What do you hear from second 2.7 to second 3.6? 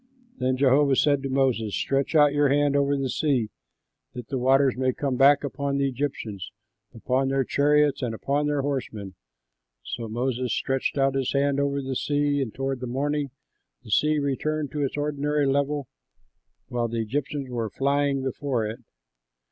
over the sea,